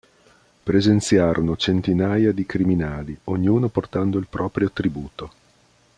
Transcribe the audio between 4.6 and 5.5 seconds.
tributo.